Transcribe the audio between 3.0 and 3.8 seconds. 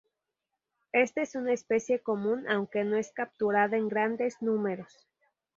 capturada